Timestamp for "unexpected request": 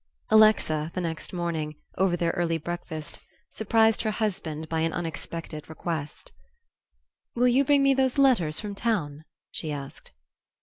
4.93-6.31